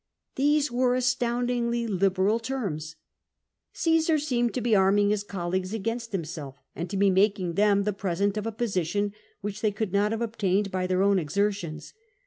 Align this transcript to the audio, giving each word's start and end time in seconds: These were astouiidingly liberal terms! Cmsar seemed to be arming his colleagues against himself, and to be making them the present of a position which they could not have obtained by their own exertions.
These 0.33 0.71
were 0.71 0.95
astouiidingly 0.95 1.85
liberal 1.87 2.39
terms! 2.39 2.95
Cmsar 3.75 4.19
seemed 4.19 4.51
to 4.55 4.59
be 4.59 4.75
arming 4.75 5.11
his 5.11 5.23
colleagues 5.23 5.75
against 5.75 6.11
himself, 6.11 6.57
and 6.75 6.89
to 6.89 6.97
be 6.97 7.11
making 7.11 7.53
them 7.53 7.83
the 7.83 7.93
present 7.93 8.35
of 8.35 8.47
a 8.47 8.51
position 8.51 9.13
which 9.41 9.61
they 9.61 9.71
could 9.71 9.93
not 9.93 10.11
have 10.11 10.21
obtained 10.23 10.71
by 10.71 10.87
their 10.87 11.03
own 11.03 11.19
exertions. 11.19 11.93